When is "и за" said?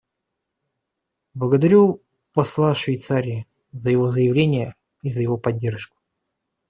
5.03-5.21